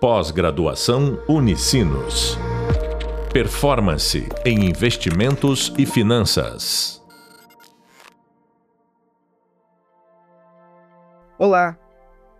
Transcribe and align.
Pós-graduação 0.00 1.20
Unicinos. 1.28 2.38
Performance 3.32 4.28
em 4.44 4.64
investimentos 4.64 5.74
e 5.76 5.84
finanças. 5.84 7.04
Olá, 11.36 11.76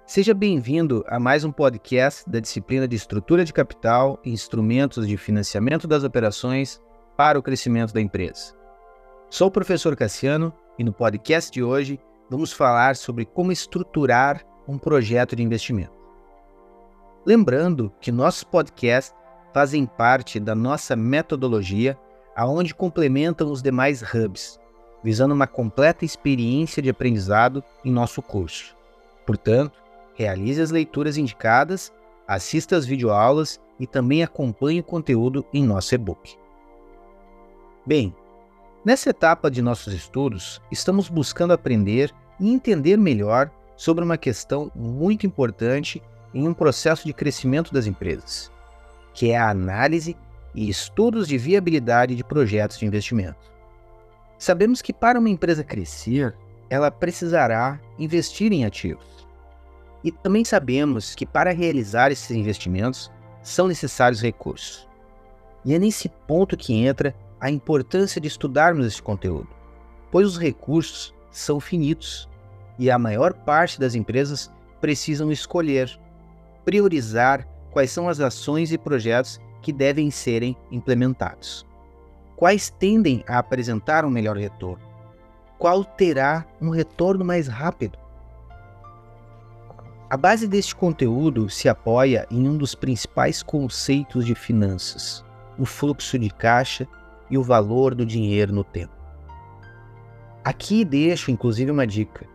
seja 0.06 0.32
bem-vindo 0.34 1.04
a 1.08 1.18
mais 1.18 1.42
um 1.42 1.50
podcast 1.50 2.30
da 2.30 2.38
disciplina 2.38 2.86
de 2.86 2.94
Estrutura 2.94 3.44
de 3.44 3.52
Capital 3.52 4.20
e 4.24 4.30
Instrumentos 4.30 5.08
de 5.08 5.16
Financiamento 5.16 5.88
das 5.88 6.04
Operações 6.04 6.80
para 7.16 7.36
o 7.36 7.42
Crescimento 7.42 7.92
da 7.92 8.00
Empresa. 8.00 8.54
Sou 9.28 9.48
o 9.48 9.52
professor 9.52 9.96
Cassiano 9.96 10.54
e 10.78 10.84
no 10.84 10.92
podcast 10.92 11.50
de 11.50 11.60
hoje 11.60 11.98
vamos 12.30 12.52
falar 12.52 12.94
sobre 12.94 13.24
como 13.24 13.50
estruturar 13.50 14.46
um 14.68 14.78
projeto 14.78 15.34
de 15.34 15.42
investimento. 15.42 15.97
Lembrando 17.24 17.92
que 18.00 18.12
nossos 18.12 18.44
podcasts 18.44 19.14
fazem 19.52 19.86
parte 19.86 20.38
da 20.38 20.54
nossa 20.54 20.94
metodologia, 20.94 21.98
aonde 22.36 22.74
complementam 22.74 23.50
os 23.50 23.62
demais 23.62 24.02
hubs, 24.02 24.58
visando 25.02 25.34
uma 25.34 25.46
completa 25.46 26.04
experiência 26.04 26.82
de 26.82 26.90
aprendizado 26.90 27.62
em 27.84 27.90
nosso 27.90 28.22
curso. 28.22 28.76
Portanto, 29.26 29.78
realize 30.14 30.60
as 30.60 30.70
leituras 30.70 31.16
indicadas, 31.16 31.92
assista 32.26 32.76
às 32.76 32.86
videoaulas 32.86 33.60
e 33.78 33.86
também 33.86 34.22
acompanhe 34.22 34.80
o 34.80 34.84
conteúdo 34.84 35.44
em 35.52 35.64
nosso 35.64 35.94
e-book. 35.94 36.36
Bem, 37.86 38.14
nessa 38.84 39.10
etapa 39.10 39.50
de 39.50 39.62
nossos 39.62 39.92
estudos, 39.92 40.60
estamos 40.70 41.08
buscando 41.08 41.52
aprender 41.52 42.12
e 42.40 42.52
entender 42.52 42.96
melhor 42.96 43.50
sobre 43.76 44.04
uma 44.04 44.18
questão 44.18 44.70
muito 44.74 45.26
importante 45.26 46.02
em 46.32 46.46
um 46.46 46.54
processo 46.54 47.06
de 47.06 47.12
crescimento 47.12 47.72
das 47.72 47.86
empresas, 47.86 48.50
que 49.14 49.30
é 49.30 49.38
a 49.38 49.50
análise 49.50 50.16
e 50.54 50.68
estudos 50.68 51.28
de 51.28 51.38
viabilidade 51.38 52.14
de 52.14 52.24
projetos 52.24 52.78
de 52.78 52.86
investimento. 52.86 53.52
Sabemos 54.38 54.80
que 54.80 54.92
para 54.92 55.18
uma 55.18 55.28
empresa 55.28 55.64
crescer, 55.64 56.34
ela 56.70 56.90
precisará 56.90 57.80
investir 57.98 58.52
em 58.52 58.64
ativos. 58.64 59.26
E 60.04 60.12
também 60.12 60.44
sabemos 60.44 61.14
que 61.14 61.26
para 61.26 61.52
realizar 61.52 62.12
esses 62.12 62.30
investimentos 62.30 63.10
são 63.42 63.66
necessários 63.66 64.22
recursos. 64.22 64.88
E 65.64 65.74
é 65.74 65.78
nesse 65.78 66.08
ponto 66.08 66.56
que 66.56 66.74
entra 66.74 67.14
a 67.40 67.50
importância 67.50 68.20
de 68.20 68.28
estudarmos 68.28 68.86
esse 68.86 69.02
conteúdo, 69.02 69.48
pois 70.10 70.26
os 70.26 70.38
recursos 70.38 71.14
são 71.30 71.60
finitos 71.60 72.28
e 72.78 72.90
a 72.90 72.98
maior 72.98 73.32
parte 73.32 73.78
das 73.80 73.94
empresas 73.94 74.50
precisam 74.80 75.32
escolher 75.32 75.98
priorizar 76.68 77.48
quais 77.70 77.90
são 77.90 78.10
as 78.10 78.20
ações 78.20 78.72
e 78.72 78.76
projetos 78.76 79.40
que 79.62 79.72
devem 79.72 80.10
serem 80.10 80.54
implementados. 80.70 81.66
Quais 82.36 82.68
tendem 82.68 83.24
a 83.26 83.38
apresentar 83.38 84.04
um 84.04 84.10
melhor 84.10 84.36
retorno? 84.36 84.84
Qual 85.58 85.82
terá 85.82 86.44
um 86.60 86.68
retorno 86.68 87.24
mais 87.24 87.48
rápido? 87.48 87.98
A 90.10 90.16
base 90.18 90.46
deste 90.46 90.76
conteúdo 90.76 91.48
se 91.48 91.70
apoia 91.70 92.26
em 92.30 92.46
um 92.46 92.58
dos 92.58 92.74
principais 92.74 93.42
conceitos 93.42 94.26
de 94.26 94.34
finanças, 94.34 95.24
o 95.58 95.64
fluxo 95.64 96.18
de 96.18 96.28
caixa 96.28 96.86
e 97.30 97.38
o 97.38 97.42
valor 97.42 97.94
do 97.94 98.04
dinheiro 98.04 98.52
no 98.52 98.62
tempo. 98.62 98.92
Aqui 100.44 100.84
deixo 100.84 101.30
inclusive 101.30 101.70
uma 101.70 101.86
dica 101.86 102.26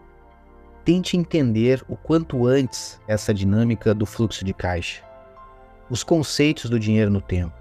tente 0.86 1.16
entender 1.16 1.84
o 1.88 1.96
quanto 1.96 2.46
antes 2.46 3.00
essa 3.08 3.34
dinâmica 3.34 3.94
do 3.94 4.06
fluxo 4.06 4.44
de 4.44 4.54
caixa, 4.54 5.02
os 5.90 6.04
conceitos 6.04 6.70
do 6.70 6.80
dinheiro 6.80 7.10
no 7.10 7.22
tempo. 7.22 7.54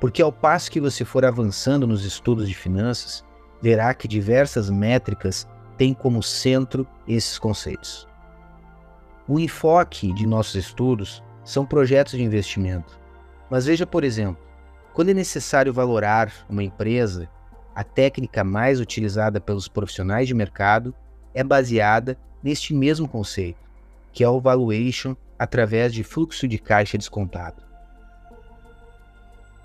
Porque 0.00 0.20
ao 0.20 0.32
passo 0.32 0.70
que 0.70 0.80
você 0.80 1.04
for 1.04 1.24
avançando 1.24 1.86
nos 1.86 2.04
estudos 2.04 2.48
de 2.48 2.54
finanças, 2.54 3.24
verá 3.60 3.94
que 3.94 4.08
diversas 4.08 4.68
métricas 4.68 5.46
têm 5.76 5.94
como 5.94 6.22
centro 6.22 6.86
esses 7.06 7.38
conceitos. 7.38 8.08
O 9.28 9.38
enfoque 9.38 10.12
de 10.12 10.26
nossos 10.26 10.56
estudos 10.56 11.22
são 11.44 11.64
projetos 11.64 12.14
de 12.14 12.22
investimento. 12.22 13.00
Mas 13.48 13.66
veja, 13.66 13.86
por 13.86 14.02
exemplo, 14.02 14.42
quando 14.92 15.10
é 15.10 15.14
necessário 15.14 15.72
valorar 15.72 16.32
uma 16.48 16.62
empresa, 16.62 17.30
a 17.74 17.84
técnica 17.84 18.42
mais 18.42 18.80
utilizada 18.80 19.40
pelos 19.40 19.68
profissionais 19.68 20.26
de 20.26 20.34
mercado 20.34 20.92
é 21.32 21.44
baseada 21.44 22.18
neste 22.42 22.74
mesmo 22.74 23.08
conceito, 23.08 23.58
que 24.12 24.24
é 24.24 24.28
o 24.28 24.40
valuation 24.40 25.16
através 25.38 25.92
de 25.92 26.02
fluxo 26.02 26.46
de 26.46 26.58
caixa 26.58 26.98
descontado. 26.98 27.62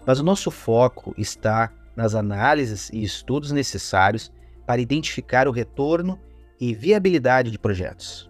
Mas 0.06 0.20
o 0.20 0.24
nosso 0.24 0.50
foco 0.50 1.14
está 1.18 1.72
nas 1.96 2.16
análises 2.16 2.90
e 2.92 3.04
estudos 3.04 3.52
necessários 3.52 4.32
para 4.66 4.82
identificar 4.82 5.48
o 5.48 5.52
retorno 5.52 6.20
e 6.60 6.74
viabilidade 6.74 7.52
de 7.52 7.60
projetos. 7.60 8.30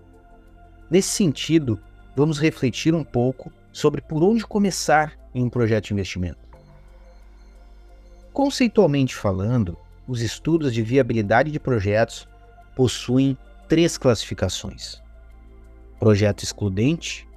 Nesse 0.90 1.10
sentido, 1.10 1.80
vamos 2.16 2.40
refletir 2.40 2.96
um 2.96 3.04
pouco 3.04 3.52
sobre 3.72 4.02
por 4.02 4.24
onde 4.24 4.46
começar 4.46 5.18
em 5.36 5.44
um 5.44 5.50
projeto 5.50 5.86
de 5.86 5.94
investimento. 5.94 6.40
Conceitualmente 8.34 9.16
falando, 9.16 9.78
os 10.08 10.22
estudos 10.22 10.74
de 10.74 10.82
viabilidade 10.82 11.52
de 11.52 11.60
projetos 11.60 12.28
possuem 12.76 13.38
três 13.68 13.98
classificações: 13.98 15.02
projeto 16.00 16.44
excludente, 16.44 17.28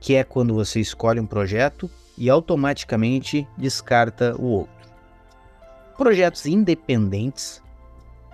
que 0.00 0.14
é 0.14 0.24
quando 0.24 0.54
você 0.54 0.80
escolhe 0.80 1.20
um 1.20 1.26
projeto 1.26 1.90
e 2.16 2.28
automaticamente 2.30 3.46
descarta 3.56 4.34
o 4.36 4.44
outro. 4.44 4.90
Projetos 5.96 6.46
independentes, 6.46 7.62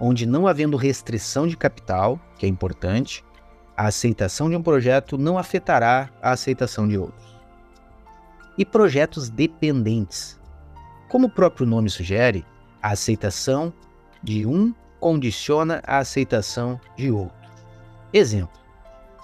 onde 0.01 0.27
não 0.27 0.47
havendo 0.47 0.77
restrição 0.77 1.47
de 1.47 1.57
capital, 1.57 2.21
que 2.39 2.47
é 2.47 2.49
importante, 2.49 3.25
a 3.77 3.87
aceitação 3.87 4.49
de 4.49 4.57
um 4.57 4.63
projeto 4.63 5.19
não 5.19 5.37
afetará 5.37 6.09
a 6.23 6.31
aceitação 6.31 6.89
de 6.89 6.97
outros. 6.97 7.37
E 8.57 8.65
projetos 8.65 9.29
dependentes. 9.29 10.41
Como 11.09 11.27
o 11.27 11.31
próprio 11.31 11.67
nome 11.67 11.91
sugere, 11.91 12.45
a 12.83 12.91
aceitação 12.91 13.73
de 14.23 14.47
um 14.47 14.75
condiciona 14.99 15.83
a 15.87 15.99
aceitação 15.99 16.81
de 16.97 17.11
outro. 17.11 17.46
Exemplo: 18.17 18.59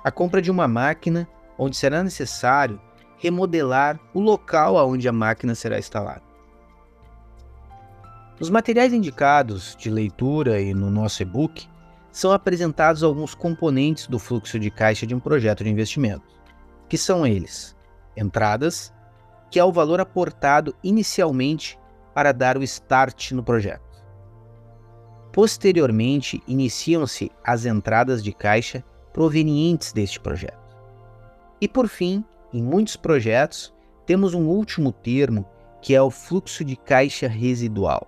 a 0.05 0.11
compra 0.11 0.43
de 0.43 0.51
uma 0.51 0.69
máquina 0.69 1.27
onde 1.57 1.79
será 1.79 2.03
necessário 2.03 2.79
remodelar 3.17 3.99
o 4.13 4.21
local 4.21 4.77
aonde 4.77 5.09
a 5.09 5.13
máquina 5.13 5.55
será 5.55 5.79
instalada. 5.79 6.21
Nos 8.39 8.51
materiais 8.51 8.93
indicados 8.93 9.75
de 9.79 9.89
leitura 9.89 10.61
e 10.61 10.75
no 10.75 10.91
nosso 10.91 11.23
e-book 11.23 11.67
são 12.11 12.33
apresentados 12.33 13.03
alguns 13.03 13.35
componentes 13.35 14.07
do 14.07 14.19
fluxo 14.19 14.59
de 14.59 14.71
caixa 14.71 15.07
de 15.07 15.15
um 15.15 15.21
projeto 15.21 15.65
de 15.65 15.71
investimento, 15.71 16.27
que 16.87 16.99
são 16.99 17.27
eles: 17.27 17.75
entradas, 18.15 18.93
que 19.51 19.59
é 19.59 19.65
o 19.65 19.73
valor 19.73 20.01
aportado 20.01 20.77
inicialmente 20.85 21.79
para 22.13 22.31
dar 22.31 22.59
o 22.59 22.63
start 22.63 23.33
no 23.33 23.43
projeto. 23.43 23.92
Posteriormente, 25.33 26.43
iniciam-se 26.47 27.33
as 27.43 27.65
entradas 27.65 28.23
de 28.23 28.33
caixa 28.33 28.85
provenientes 29.13 29.93
deste 29.93 30.21
projeto. 30.21 30.77
E 31.61 31.67
por 31.67 31.89
fim, 31.89 32.25
em 32.53 32.63
muitos 32.63 32.97
projetos, 32.97 33.73
temos 34.05 34.35
um 34.35 34.47
último 34.47 34.93
termo 34.93 35.47
que 35.81 35.95
é 35.95 36.03
o 36.03 36.11
fluxo 36.11 36.65
de 36.65 36.77
caixa 36.77 37.27
residual, 37.27 38.07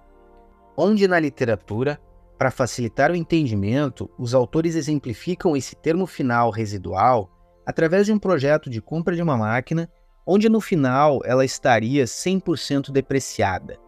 onde 0.77 1.09
na 1.09 1.19
literatura, 1.19 2.01
para 2.39 2.51
facilitar 2.51 3.11
o 3.11 3.17
entendimento, 3.17 4.11
os 4.19 4.35
autores 4.35 4.75
exemplificam 4.75 5.57
esse 5.57 5.75
termo 5.75 6.07
final 6.07 6.51
residual 6.51 7.31
através 7.67 8.07
de 8.07 8.13
um 8.13 8.19
projeto 8.19 8.69
de 8.69 8.81
compra 8.81 9.17
de 9.17 9.23
uma 9.23 9.37
máquina 9.37 9.91
onde 10.27 10.49
no 10.49 10.61
final 10.61 11.21
ela 11.25 11.45
estaria 11.45 12.05
100% 12.05 12.91
depreciada, 12.91 13.79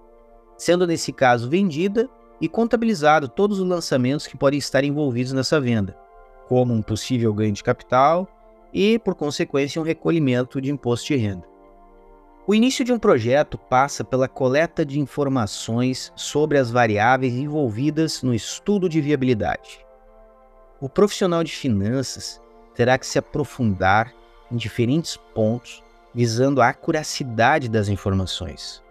sendo 0.57 0.87
nesse 0.87 1.13
caso 1.13 1.49
vendida 1.49 2.09
e 2.41 2.49
contabilizado 2.49 3.29
todos 3.29 3.59
os 3.59 3.69
lançamentos 3.69 4.27
que 4.27 4.37
podem 4.37 4.59
estar 4.59 4.85
envolvidos 4.85 5.33
nessa 5.33 5.61
venda, 5.61 5.97
como 6.49 6.75
um 6.75 6.83
possível 6.83 7.33
ganho 7.33 7.53
de 7.53 7.65
capital 7.65 8.29
e, 8.73 8.99
por 8.99 9.15
consequência, 9.15 9.81
um 9.81 9.85
recolhimento 9.85 10.61
de 10.61 10.71
imposto 10.71 11.09
de 11.09 11.17
renda. 11.17 11.45
O 12.47 12.55
início 12.55 12.85
de 12.85 12.93
um 12.93 12.99
projeto 12.99 13.59
passa 13.59 14.05
pela 14.05 14.29
coleta 14.29 14.85
de 14.85 15.01
informações 15.01 16.13
sobre 16.15 16.59
as 16.59 16.71
variáveis 16.71 17.35
envolvidas 17.35 18.23
no 18.23 18.33
estudo 18.33 18.89
de 18.89 19.01
viabilidade. 19.01 19.85
O 20.81 20.89
profissional 20.89 21.43
de 21.43 21.53
finanças 21.53 22.41
terá 22.75 22.97
que 22.99 23.07
se 23.07 23.19
aprofundar 23.19 24.15
em 24.53 24.57
diferentes 24.57 25.17
pontos 25.35 25.83
visando 26.15 26.63
a 26.63 26.69
acuracidade 26.69 27.69
das 27.69 27.89
informações. 27.89 28.83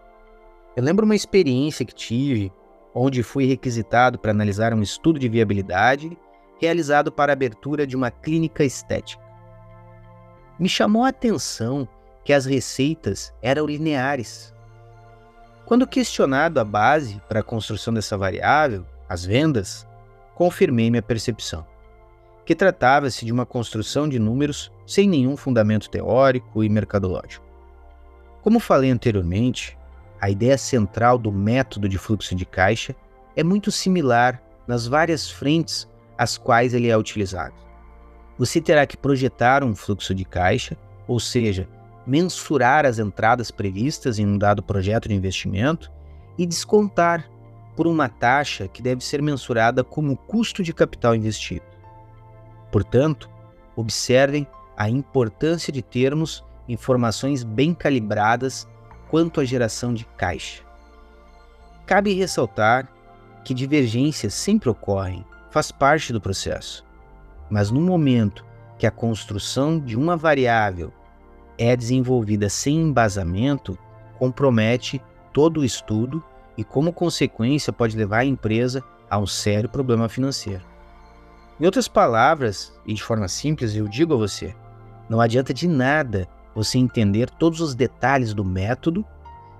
Eu 0.76 0.84
lembro 0.84 1.06
uma 1.06 1.16
experiência 1.16 1.86
que 1.86 1.96
tive 1.96 2.52
onde 2.96 3.22
fui 3.22 3.46
requisitado 3.46 4.18
para 4.18 4.32
analisar 4.32 4.74
um 4.74 4.82
estudo 4.82 5.20
de 5.20 5.28
viabilidade 5.28 6.18
realizado 6.60 7.12
para 7.12 7.34
a 7.34 7.36
abertura 7.36 7.86
de 7.86 7.98
uma 7.98 8.10
clínica 8.10 8.64
estética. 8.64 9.22
Me 10.58 10.70
chamou 10.70 11.04
a 11.04 11.10
atenção 11.10 11.86
que 12.24 12.32
as 12.32 12.46
receitas 12.46 13.34
eram 13.42 13.66
lineares. 13.66 14.54
Quando 15.66 15.86
questionado 15.86 16.60
a 16.60 16.64
base 16.64 17.22
para 17.28 17.42
a 17.42 17.44
construção 17.44 17.94
dessa 17.94 18.18
variável, 18.18 18.86
as 19.10 19.26
vendas, 19.26 19.86
confirmei 20.34 20.90
minha 20.90 21.02
percepção, 21.02 21.68
que 22.46 22.56
tratava-se 22.56 23.26
de 23.26 23.34
uma 23.34 23.46
construção 23.46 24.08
de 24.08 24.18
números 24.18 24.72
sem 24.88 25.10
nenhum 25.10 25.36
fundamento 25.36 25.90
teórico 25.90 26.64
e 26.64 26.70
mercadológico. 26.70 27.46
Como 28.42 28.60
falei 28.60 28.92
anteriormente, 28.92 29.78
a 30.20 30.30
ideia 30.30 30.58
central 30.58 31.18
do 31.18 31.32
método 31.32 31.88
de 31.88 31.98
fluxo 31.98 32.36
de 32.36 32.46
caixa 32.46 32.96
é 33.36 33.44
muito 33.44 33.72
similar 33.72 34.42
nas 34.68 34.88
várias 34.88 35.30
frentes 35.30 35.88
às 36.18 36.38
quais 36.38 36.74
ele 36.74 36.90
é 36.90 36.98
utilizado. 36.98 37.54
Você 38.38 38.60
terá 38.60 38.86
que 38.86 38.98
projetar 38.98 39.64
um 39.64 39.76
fluxo 39.76 40.14
de 40.14 40.26
caixa, 40.26 40.78
ou 41.08 41.20
seja, 41.20 41.68
mensurar 42.06 42.86
as 42.86 43.00
entradas 43.00 43.52
previstas 43.52 44.20
em 44.20 44.26
um 44.26 44.38
dado 44.38 44.62
projeto 44.62 45.08
de 45.08 45.16
investimento 45.16 45.92
e 46.38 46.46
descontar 46.46 47.30
por 47.76 47.88
uma 47.88 48.08
taxa 48.08 48.68
que 48.68 48.82
deve 48.82 49.04
ser 49.04 49.22
mensurada 49.22 49.84
como 49.84 50.16
custo 50.16 50.64
de 50.64 50.74
capital 50.74 51.16
investido. 51.16 51.66
Portanto, 52.72 53.30
observem 53.76 54.48
a 54.78 54.90
importância 54.90 55.72
de 55.72 55.82
termos 55.82 56.44
informações 56.68 57.44
bem 57.44 57.74
calibradas 57.74 58.68
quanto 59.10 59.40
à 59.40 59.46
geração 59.46 59.94
de 59.94 60.06
caixa. 60.18 60.64
Cabe 61.86 62.14
ressaltar 62.14 62.88
que 63.44 63.54
divergências 63.54 64.34
sempre 64.34 64.70
ocorrem, 64.70 65.24
faz 65.52 65.72
parte 65.72 66.12
do 66.12 66.20
processo. 66.20 66.84
Mas 67.50 67.70
no 67.70 67.80
momento 67.80 68.44
que 68.78 68.88
a 68.88 68.92
construção 68.92 69.80
de 69.80 69.96
uma 69.96 70.18
variável 70.18 70.92
é 71.58 71.76
desenvolvida 71.76 72.50
sem 72.50 72.78
embasamento, 72.78 73.78
compromete 74.18 75.02
todo 75.32 75.62
o 75.62 75.66
estudo 75.66 76.24
e, 76.58 76.64
como 76.64 76.92
consequência, 76.92 77.72
pode 77.72 77.96
levar 77.96 78.20
a 78.20 78.26
empresa 78.26 78.84
a 79.10 79.18
um 79.18 79.28
sério 79.28 79.70
problema 79.70 80.10
financeiro. 80.10 80.64
Em 81.60 81.66
outras 81.66 81.88
palavras, 81.88 82.74
e 82.86 82.94
de 82.94 83.04
forma 83.04 83.28
simples, 83.28 83.76
eu 83.76 83.88
digo 83.88 84.14
a 84.14 84.18
você: 84.18 84.56
não 85.08 85.22
adianta 85.22 85.54
de 85.54 85.68
nada 85.68 86.28
você 86.56 86.78
entender 86.78 87.30
todos 87.30 87.60
os 87.60 87.76
detalhes 87.76 88.34
do 88.34 88.46
método 88.46 89.06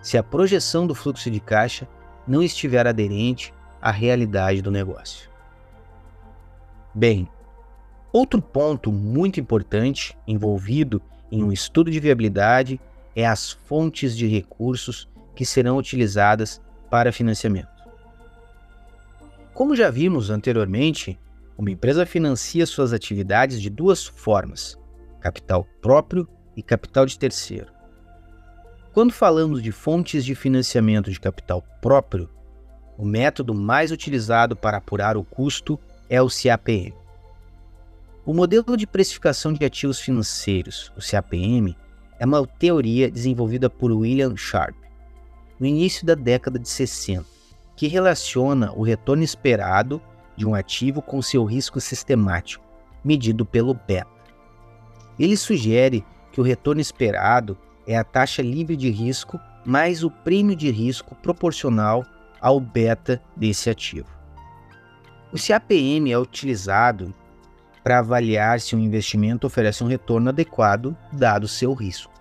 se 0.02 0.18
a 0.18 0.24
projeção 0.24 0.88
do 0.88 0.96
fluxo 0.96 1.30
de 1.30 1.40
caixa 1.40 1.88
não 2.28 2.42
estiver 2.42 2.88
aderente 2.88 3.54
à 3.82 3.92
realidade 3.92 4.62
do 4.62 4.72
negócio. 4.72 5.30
Bem, 6.94 7.28
outro 8.14 8.42
ponto 8.42 8.92
muito 8.92 9.40
importante 9.40 10.18
envolvido 10.26 11.02
em 11.32 11.44
um 11.44 11.52
estudo 11.52 11.92
de 11.92 12.00
viabilidade 12.00 12.80
é 13.16 13.26
as 13.26 13.52
fontes 13.52 14.16
de 14.16 14.28
recursos 14.28 15.10
que 15.36 15.46
serão 15.46 15.78
utilizadas 15.78 16.62
para 16.90 17.12
financiamento. 17.12 17.68
Como 19.54 19.76
já 19.76 19.90
vimos 19.90 20.30
anteriormente, 20.30 21.20
uma 21.58 21.72
empresa 21.72 22.06
financia 22.06 22.66
suas 22.66 22.94
atividades 22.94 23.62
de 23.62 23.70
duas 23.70 24.06
formas: 24.06 24.78
capital 25.20 25.66
próprio 25.82 26.28
e 26.56 26.64
capital 26.64 27.06
de 27.06 27.18
terceiro. 27.18 27.68
Quando 28.94 29.12
falamos 29.12 29.62
de 29.62 29.72
fontes 29.72 30.24
de 30.24 30.36
financiamento 30.36 31.12
de 31.12 31.20
capital 31.20 31.62
próprio, 31.82 32.30
o 32.98 33.06
método 33.06 33.54
mais 33.54 33.92
utilizado 33.92 34.56
para 34.56 34.78
apurar 34.78 35.18
o 35.18 35.24
custo 35.24 35.80
é 36.10 36.22
o 36.22 36.30
CAPM. 36.30 36.94
O 38.26 38.34
modelo 38.34 38.78
de 38.78 38.88
precificação 38.88 39.54
de 39.54 39.66
ativos 39.66 40.00
financeiros, 40.00 40.92
o 40.98 41.02
CAPM, 41.02 41.76
é 42.18 42.26
uma 42.26 42.48
teoria 42.48 43.12
desenvolvida 43.12 43.70
por 43.70 43.92
William 43.92 44.36
Sharp 44.38 44.76
no 45.60 45.66
início 45.66 46.06
da 46.06 46.16
década 46.16 46.58
de 46.58 46.68
60, 46.68 47.26
que 47.76 47.88
relaciona 47.88 48.72
o 48.74 48.84
retorno 48.84 49.24
esperado 49.24 50.02
de 50.36 50.46
um 50.46 50.56
ativo 50.56 51.02
com 51.02 51.22
seu 51.22 51.44
risco 51.44 51.80
sistemático, 51.80 52.64
medido 53.04 53.46
pelo 53.46 53.74
beta. 53.74 54.10
Ele 55.20 55.38
sugere 55.38 56.04
que 56.36 56.42
o 56.42 56.44
retorno 56.44 56.82
esperado 56.82 57.58
é 57.88 57.96
a 57.96 58.04
taxa 58.04 58.42
livre 58.42 58.76
de 58.76 58.90
risco 58.90 59.40
mais 59.66 60.04
o 60.04 60.12
prêmio 60.12 60.54
de 60.54 60.70
risco 60.70 61.16
proporcional 61.16 62.06
ao 62.42 62.60
beta 62.60 63.22
desse 63.38 63.70
ativo. 63.70 64.10
O 65.32 65.38
CAPM 65.38 66.12
é 66.12 66.20
utilizado 66.20 67.16
para 67.82 68.00
avaliar 68.00 68.60
se 68.60 68.76
um 68.76 68.80
investimento 68.80 69.48
oferece 69.48 69.82
um 69.82 69.88
retorno 69.88 70.28
adequado 70.28 70.94
dado 71.10 71.48
seu 71.48 71.74
risco. 71.74 72.12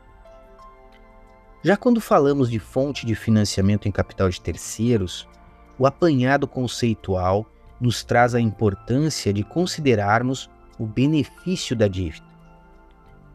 Já 1.60 1.76
quando 1.76 2.00
falamos 2.00 2.48
de 2.48 2.60
fonte 2.60 3.04
de 3.04 3.16
financiamento 3.16 3.88
em 3.88 3.90
capital 3.90 4.28
de 4.30 4.40
terceiros, 4.40 5.28
o 5.76 5.88
apanhado 5.88 6.46
conceitual 6.46 7.44
nos 7.80 8.04
traz 8.04 8.32
a 8.32 8.40
importância 8.40 9.32
de 9.32 9.42
considerarmos 9.42 10.48
o 10.78 10.86
benefício 10.86 11.74
da 11.74 11.88
dívida. 11.88 12.33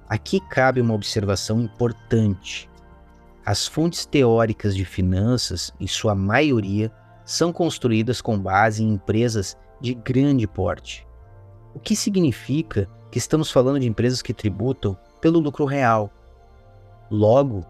Aqui 0.09 0.39
cabe 0.39 0.81
uma 0.81 0.95
observação 0.95 1.61
importante. 1.61 2.67
As 3.45 3.67
fontes 3.67 4.07
teóricas 4.07 4.75
de 4.75 4.83
finanças, 4.83 5.71
em 5.79 5.85
sua 5.85 6.15
maioria, 6.15 6.91
são 7.23 7.53
construídas 7.53 8.19
com 8.19 8.39
base 8.39 8.83
em 8.83 8.93
empresas 8.93 9.55
de 9.79 9.93
grande 9.93 10.47
porte. 10.47 11.07
O 11.75 11.79
que 11.79 11.95
significa 11.95 12.89
que 13.11 13.17
estamos 13.17 13.51
falando 13.51 13.79
de 13.79 13.87
empresas 13.87 14.21
que 14.21 14.33
tributam 14.33 14.97
pelo 15.21 15.39
lucro 15.39 15.65
real. 15.65 16.11
Logo, 17.09 17.65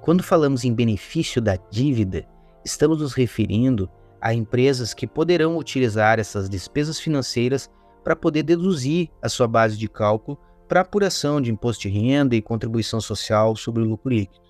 quando 0.00 0.22
falamos 0.22 0.64
em 0.64 0.72
benefício 0.72 1.40
da 1.40 1.56
dívida, 1.70 2.26
estamos 2.64 3.00
nos 3.00 3.12
referindo 3.12 3.88
a 4.20 4.32
empresas 4.32 4.94
que 4.94 5.06
poderão 5.06 5.56
utilizar 5.56 6.18
essas 6.18 6.48
despesas 6.48 6.98
financeiras 6.98 7.70
para 8.02 8.16
poder 8.16 8.42
deduzir 8.42 9.10
a 9.22 9.28
sua 9.28 9.46
base 9.46 9.76
de 9.76 9.88
cálculo 9.88 10.38
para 10.68 10.80
apuração 10.80 11.40
de 11.40 11.50
imposto 11.50 11.82
de 11.82 11.88
renda 11.88 12.34
e 12.34 12.42
contribuição 12.42 13.00
social 13.00 13.54
sobre 13.56 13.82
o 13.82 13.86
lucro 13.86 14.12
líquido. 14.12 14.44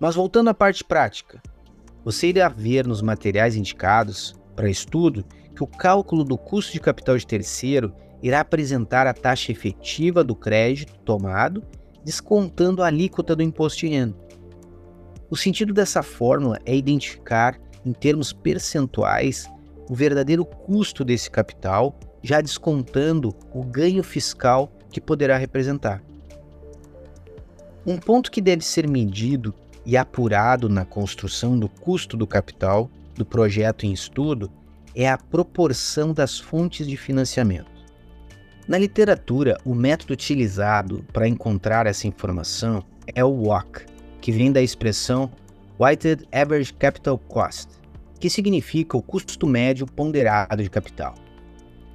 Mas 0.00 0.14
voltando 0.14 0.50
à 0.50 0.54
parte 0.54 0.84
prática, 0.84 1.40
você 2.04 2.28
irá 2.28 2.48
ver 2.48 2.86
nos 2.86 3.00
materiais 3.00 3.54
indicados 3.56 4.34
para 4.56 4.68
estudo 4.68 5.24
que 5.54 5.62
o 5.62 5.66
cálculo 5.66 6.24
do 6.24 6.36
custo 6.36 6.72
de 6.72 6.80
capital 6.80 7.16
de 7.16 7.26
terceiro 7.26 7.94
irá 8.22 8.40
apresentar 8.40 9.06
a 9.06 9.14
taxa 9.14 9.52
efetiva 9.52 10.22
do 10.22 10.34
crédito 10.34 10.94
tomado, 11.04 11.62
descontando 12.04 12.82
a 12.82 12.86
alíquota 12.86 13.34
do 13.34 13.42
imposto 13.42 13.80
de 13.80 13.88
renda. 13.88 14.16
O 15.30 15.36
sentido 15.36 15.72
dessa 15.72 16.02
fórmula 16.02 16.58
é 16.64 16.74
identificar, 16.74 17.58
em 17.84 17.92
termos 17.92 18.32
percentuais, 18.32 19.50
o 19.88 19.94
verdadeiro 19.94 20.44
custo 20.44 21.04
desse 21.04 21.30
capital 21.30 21.98
já 22.22 22.40
descontando 22.40 23.34
o 23.52 23.64
ganho 23.64 24.02
fiscal 24.02 24.70
que 24.90 25.00
poderá 25.00 25.36
representar. 25.36 26.02
Um 27.84 27.98
ponto 27.98 28.30
que 28.30 28.40
deve 28.40 28.64
ser 28.64 28.88
medido 28.88 29.52
e 29.84 29.96
apurado 29.96 30.68
na 30.68 30.84
construção 30.84 31.58
do 31.58 31.68
custo 31.68 32.16
do 32.16 32.26
capital 32.26 32.88
do 33.16 33.24
projeto 33.24 33.84
em 33.84 33.92
estudo 33.92 34.50
é 34.94 35.08
a 35.08 35.18
proporção 35.18 36.12
das 36.12 36.38
fontes 36.38 36.86
de 36.86 36.96
financiamento. 36.96 37.72
Na 38.68 38.78
literatura, 38.78 39.58
o 39.64 39.74
método 39.74 40.12
utilizado 40.12 41.04
para 41.12 41.26
encontrar 41.26 41.86
essa 41.86 42.06
informação 42.06 42.84
é 43.12 43.24
o 43.24 43.48
WACC, 43.48 43.86
que 44.20 44.30
vem 44.30 44.52
da 44.52 44.62
expressão 44.62 45.30
Weighted 45.80 46.28
Average 46.30 46.72
Capital 46.74 47.18
Cost, 47.18 47.68
que 48.20 48.30
significa 48.30 48.96
o 48.96 49.02
custo 49.02 49.48
médio 49.48 49.84
ponderado 49.84 50.62
de 50.62 50.70
capital. 50.70 51.16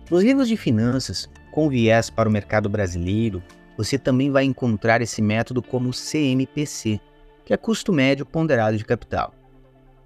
Nos 0.10 0.24
livros 0.24 0.48
de 0.48 0.56
finanças, 0.56 1.30
com 1.52 1.68
viés 1.68 2.10
para 2.10 2.30
o 2.30 2.32
mercado 2.32 2.70
brasileiro, 2.70 3.44
você 3.76 3.98
também 3.98 4.32
vai 4.32 4.46
encontrar 4.46 5.02
esse 5.02 5.22
método 5.22 5.62
como 5.62 5.92
CMPC, 5.92 6.98
que 7.44 7.54
é 7.54 7.58
custo 7.58 7.92
médio 7.92 8.26
ponderado 8.26 8.78
de 8.78 8.86
capital. 8.86 9.34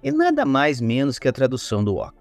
É 0.02 0.10
nada 0.10 0.44
mais 0.44 0.80
menos 0.80 1.20
que 1.20 1.28
a 1.28 1.32
tradução 1.32 1.84
do 1.84 1.94
OC. 1.98 2.12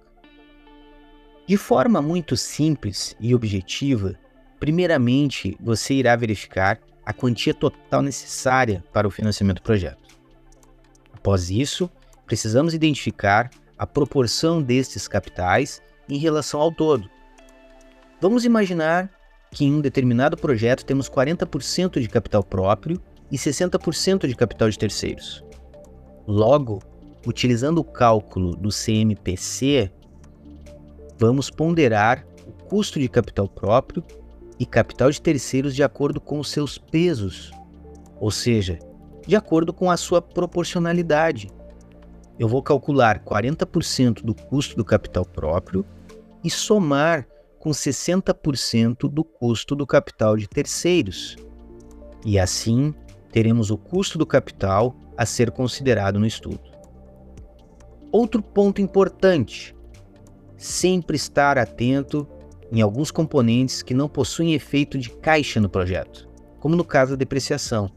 De 1.47 1.57
forma 1.57 2.03
muito 2.03 2.38
simples 2.38 3.15
e 3.19 3.33
objetiva, 3.33 4.15
primeiramente 4.59 5.57
você 5.59 5.95
irá 5.95 6.15
verificar 6.15 6.79
a 7.03 7.11
quantia 7.11 7.53
total 7.53 8.03
necessária 8.03 8.83
para 8.93 9.07
o 9.07 9.11
financiamento 9.11 9.57
do 9.57 9.63
projeto. 9.63 10.15
Após 11.11 11.50
isso, 11.50 11.89
precisamos 12.27 12.75
identificar 12.75 13.50
a 13.75 13.88
proporção 13.88 14.61
destes 14.61 15.07
capitais 15.07 15.81
em 16.07 16.19
relação 16.19 16.61
ao 16.61 16.71
todo, 16.71 17.09
Vamos 18.22 18.46
imaginar 18.46 19.10
que 19.50 19.66
em 19.66 19.74
um 19.74 19.82
determinado 19.82 20.38
projeto 20.38 20.86
temos 20.86 21.10
40% 21.10 22.00
de 22.00 22.08
capital 22.08 22.44
próprio 22.44 23.01
e 23.32 23.36
60% 23.36 24.28
de 24.28 24.36
capital 24.36 24.70
de 24.70 24.78
terceiros. 24.78 25.44
Logo, 26.28 26.84
utilizando 27.25 27.80
o 27.80 27.84
cálculo 27.84 28.56
do 28.56 28.70
CMPC, 28.70 29.92
vamos 31.18 31.50
ponderar 31.50 32.24
o 32.46 32.51
custo 32.66 33.00
de 33.00 33.10
capital 33.10 33.50
próprio 33.50 34.04
e 34.60 34.68
capital 34.68 35.10
de 35.10 35.20
terceiros 35.20 35.75
de 35.75 35.82
acordo 35.82 36.22
com 36.22 36.40
os 36.40 36.50
seus 36.50 36.78
pesos. 36.78 37.51
ou 38.20 38.30
seja, 38.30 38.78
de 39.25 39.36
acordo 39.36 39.74
com 39.74 39.90
a 39.90 39.98
sua 39.98 40.22
proporcionalidade. 40.22 41.50
Eu 42.38 42.48
vou 42.48 42.62
calcular 42.62 43.24
40% 43.24 44.24
do 44.24 44.36
custo 44.36 44.75
do 44.75 44.86
capital 44.86 45.25
próprio 45.25 45.84
e 46.44 46.50
somar 46.51 47.28
com 47.62 47.70
60% 47.70 49.08
do 49.08 49.24
custo 49.24 49.75
do 49.75 49.86
capital 49.86 50.36
de 50.36 50.50
terceiros. 50.50 51.36
E 52.25 52.39
assim, 52.39 52.94
teremos 53.32 53.70
o 53.70 53.77
custo 53.77 54.18
do 54.18 54.25
capital 54.25 54.96
a 55.15 55.25
ser 55.25 55.51
considerado 55.51 56.20
no 56.20 56.25
estudo. 56.25 56.60
Outro 58.12 58.41
ponto 58.41 58.82
importante: 58.82 59.75
sempre 60.58 61.15
estar 61.15 61.58
atento 61.58 62.27
em 62.72 62.82
alguns 62.82 63.12
componentes 63.12 63.84
que 63.84 63.94
não 63.94 64.10
possuem 64.10 64.53
efeito 64.53 64.98
de 64.98 65.12
caixa 65.12 65.60
no 65.62 65.70
projeto, 65.70 66.27
como 66.60 66.75
no 66.75 66.84
caso 66.84 67.12
da 67.12 67.18
depreciação. 67.18 67.91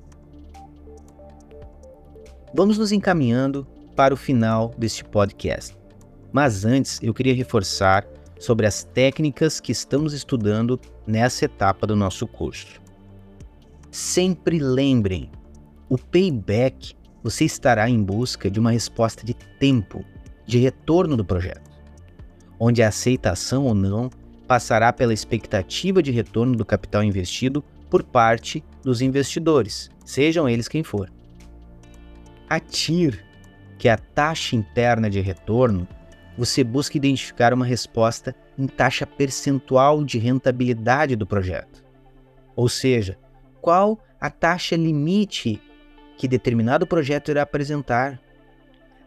Vamos 2.54 2.76
nos 2.76 2.92
encaminhando 2.92 3.66
para 3.96 4.12
o 4.12 4.16
final 4.16 4.74
deste 4.76 5.04
podcast. 5.04 5.74
Mas 6.30 6.64
antes, 6.64 7.00
eu 7.02 7.14
queria 7.14 7.34
reforçar 7.34 8.06
sobre 8.38 8.66
as 8.66 8.84
técnicas 8.84 9.60
que 9.60 9.72
estamos 9.72 10.12
estudando 10.12 10.80
nessa 11.06 11.44
etapa 11.44 11.86
do 11.86 11.96
nosso 11.96 12.26
curso. 12.26 12.80
Sempre 13.90 14.58
lembrem, 14.58 15.30
o 15.88 15.96
payback 15.96 16.94
você 17.22 17.44
estará 17.44 17.88
em 17.88 18.02
busca 18.02 18.50
de 18.50 18.60
uma 18.60 18.72
resposta 18.72 19.24
de 19.24 19.34
tempo, 19.34 20.04
de 20.46 20.58
retorno 20.58 21.16
do 21.16 21.24
projeto, 21.24 21.70
onde 22.58 22.82
a 22.82 22.88
aceitação 22.88 23.64
ou 23.64 23.74
não 23.74 24.10
passará 24.46 24.92
pela 24.92 25.14
expectativa 25.14 26.02
de 26.02 26.10
retorno 26.10 26.54
do 26.54 26.64
capital 26.64 27.02
investido 27.02 27.64
por 27.88 28.02
parte 28.02 28.62
dos 28.82 29.00
investidores, 29.00 29.90
sejam 30.04 30.48
eles 30.48 30.68
quem 30.68 30.82
for. 30.82 31.10
A 32.48 32.60
TIR, 32.60 33.24
que 33.78 33.88
é 33.88 33.92
a 33.92 33.96
taxa 33.96 34.54
interna 34.54 35.08
de 35.08 35.20
retorno, 35.20 35.88
você 36.36 36.64
busca 36.64 36.96
identificar 36.96 37.52
uma 37.52 37.64
resposta 37.64 38.34
em 38.58 38.66
taxa 38.66 39.06
percentual 39.06 40.04
de 40.04 40.18
rentabilidade 40.18 41.16
do 41.16 41.26
projeto. 41.26 41.84
Ou 42.56 42.68
seja, 42.68 43.18
qual 43.60 43.98
a 44.20 44.30
taxa 44.30 44.76
limite 44.76 45.60
que 46.16 46.28
determinado 46.28 46.86
projeto 46.86 47.30
irá 47.30 47.42
apresentar. 47.42 48.20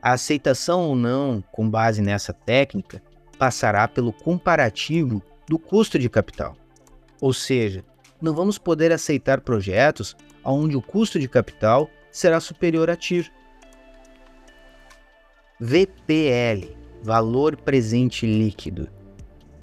A 0.01 0.11
aceitação 0.11 0.81
ou 0.81 0.95
não, 0.95 1.43
com 1.51 1.69
base 1.69 2.01
nessa 2.01 2.33
técnica, 2.33 3.01
passará 3.37 3.87
pelo 3.87 4.13
comparativo 4.13 5.21
do 5.47 5.57
custo 5.57 5.97
de 5.97 6.09
capital. 6.09 6.55
Ou 7.19 7.33
seja, 7.33 7.83
não 8.21 8.33
vamos 8.33 8.57
poder 8.57 8.91
aceitar 8.91 9.41
projetos 9.41 10.15
onde 10.43 10.77
o 10.77 10.81
custo 10.81 11.19
de 11.19 11.27
capital 11.27 11.89
será 12.11 12.39
superior 12.39 12.89
a 12.89 12.95
TIR. 12.95 13.31
VPL 15.59 16.76
valor 17.03 17.55
presente 17.57 18.25
líquido. 18.25 18.87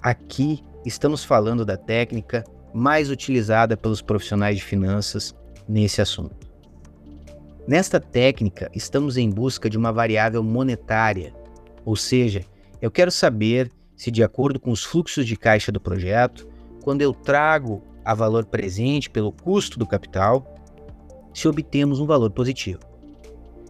Aqui 0.03 0.63
estamos 0.85 1.25
falando 1.25 1.65
da 1.65 1.77
técnica 1.77 2.45
mais 2.73 3.11
utilizada 3.11 3.77
pelos 3.77 4.03
profissionais 4.03 4.57
de 4.57 4.65
finanças 4.65 5.35
nesse 5.69 6.01
assunto. 6.01 6.37
Nesta 7.67 7.99
técnica, 7.99 8.71
estamos 8.75 9.17
em 9.17 9.31
busca 9.31 9.71
de 9.71 9.79
uma 9.79 9.93
variável 9.93 10.43
monetária, 10.43 11.33
ou 11.85 11.97
seja, 11.97 12.45
eu 12.83 12.91
quero 12.91 13.11
saber 13.11 13.71
se, 13.97 14.11
de 14.11 14.23
acordo 14.23 14.61
com 14.61 14.71
os 14.71 14.85
fluxos 14.85 15.27
de 15.27 15.37
caixa 15.37 15.73
do 15.73 15.81
projeto, 15.81 16.47
quando 16.83 17.01
eu 17.01 17.15
trago 17.15 17.83
a 18.05 18.13
valor 18.13 18.45
presente 18.45 19.09
pelo 19.09 19.33
custo 19.33 19.79
do 19.79 19.87
capital, 19.87 20.55
se 21.33 21.49
obtemos 21.49 22.01
um 22.01 22.07
valor 22.07 22.31
positivo. 22.31 22.81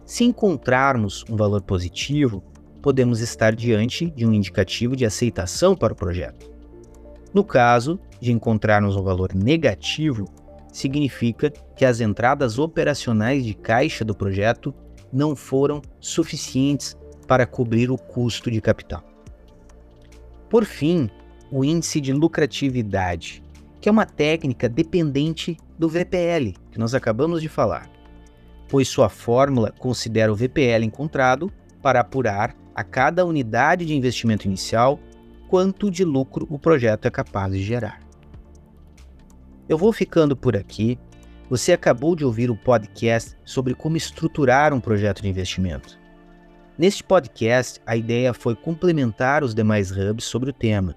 Se 0.05 0.23
encontrarmos 0.23 1.23
um 1.29 1.35
valor 1.35 1.61
positivo, 1.61 2.43
podemos 2.85 3.19
estar 3.19 3.55
diante 3.55 4.11
de 4.11 4.27
um 4.27 4.31
indicativo 4.31 4.95
de 4.95 5.07
aceitação 5.07 5.75
para 5.75 5.91
o 5.91 5.95
projeto. 5.95 6.51
No 7.33 7.43
caso 7.43 7.99
de 8.21 8.31
encontrarmos 8.31 8.95
um 8.95 9.01
valor 9.01 9.33
negativo, 9.33 10.25
significa 10.71 11.49
que 11.75 11.83
as 11.83 11.99
entradas 11.99 12.59
operacionais 12.59 13.43
de 13.43 13.55
caixa 13.55 14.05
do 14.05 14.13
projeto 14.13 14.71
não 15.11 15.35
foram 15.35 15.81
suficientes 15.99 16.95
para 17.27 17.47
cobrir 17.47 17.89
o 17.89 17.97
custo 17.97 18.51
de 18.51 18.61
capital. 18.61 19.03
Por 20.47 20.63
fim, 20.63 21.09
o 21.51 21.65
índice 21.65 21.99
de 21.99 22.13
lucratividade, 22.13 23.43
que 23.81 23.89
é 23.89 23.91
uma 23.91 24.05
técnica 24.05 24.69
dependente 24.69 25.57
do 25.75 25.89
VPL, 25.89 26.53
que 26.71 26.77
nós 26.77 26.93
acabamos 26.93 27.41
de 27.41 27.49
falar, 27.49 27.89
pois 28.69 28.87
sua 28.87 29.09
fórmula 29.09 29.71
considera 29.71 30.31
o 30.31 30.35
VPL 30.35 30.83
encontrado 30.85 31.51
para 31.81 32.01
apurar 32.01 32.55
a 32.75 32.83
cada 32.83 33.25
unidade 33.25 33.85
de 33.85 33.95
investimento 33.95 34.45
inicial 34.45 34.99
quanto 35.47 35.89
de 35.89 36.03
lucro 36.03 36.45
o 36.49 36.59
projeto 36.59 37.05
é 37.05 37.09
capaz 37.09 37.53
de 37.53 37.63
gerar. 37.63 38.01
Eu 39.69 39.77
vou 39.77 39.93
ficando 39.93 40.35
por 40.35 40.55
aqui. 40.55 40.99
Você 41.49 41.71
acabou 41.71 42.15
de 42.15 42.25
ouvir 42.25 42.51
o 42.51 42.55
podcast 42.55 43.37
sobre 43.45 43.73
como 43.73 43.95
estruturar 43.95 44.73
um 44.73 44.79
projeto 44.79 45.21
de 45.21 45.29
investimento. 45.29 45.97
Neste 46.77 47.03
podcast, 47.03 47.79
a 47.85 47.95
ideia 47.95 48.33
foi 48.33 48.55
complementar 48.55 49.43
os 49.43 49.55
demais 49.55 49.91
hubs 49.91 50.25
sobre 50.25 50.49
o 50.49 50.53
tema, 50.53 50.95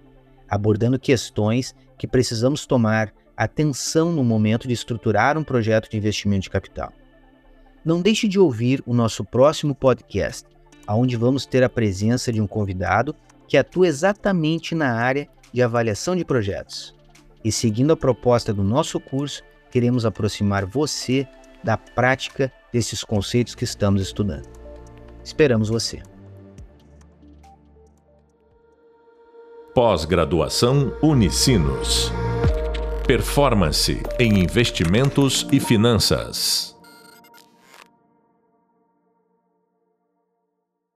abordando 0.48 0.98
questões 0.98 1.74
que 1.96 2.08
precisamos 2.08 2.66
tomar 2.66 3.12
atenção 3.36 4.10
no 4.10 4.24
momento 4.24 4.66
de 4.66 4.74
estruturar 4.74 5.38
um 5.38 5.44
projeto 5.44 5.88
de 5.88 5.96
investimento 5.96 6.42
de 6.42 6.50
capital. 6.50 6.92
Não 7.84 8.02
deixe 8.02 8.26
de 8.26 8.40
ouvir 8.40 8.82
o 8.84 8.92
nosso 8.92 9.24
próximo 9.24 9.74
podcast, 9.74 10.48
onde 10.96 11.16
vamos 11.16 11.44
ter 11.44 11.62
a 11.62 11.68
presença 11.68 12.32
de 12.32 12.40
um 12.40 12.46
convidado 12.46 13.14
que 13.46 13.56
atua 13.56 13.86
exatamente 13.86 14.74
na 14.74 14.92
área 14.92 15.28
de 15.52 15.62
avaliação 15.62 16.14
de 16.14 16.24
projetos. 16.24 16.94
E 17.44 17.50
seguindo 17.50 17.92
a 17.92 17.96
proposta 17.96 18.52
do 18.52 18.62
nosso 18.62 19.00
curso, 19.00 19.42
queremos 19.70 20.04
aproximar 20.04 20.64
você 20.64 21.26
da 21.62 21.76
prática 21.76 22.52
desses 22.72 23.02
conceitos 23.02 23.54
que 23.54 23.64
estamos 23.64 24.02
estudando. 24.02 24.48
Esperamos 25.24 25.68
você. 25.68 26.02
Pós-graduação 29.74 30.92
Unicinos. 31.02 32.10
Performance 33.06 34.02
em 34.18 34.40
investimentos 34.40 35.46
e 35.52 35.60
finanças. 35.60 36.77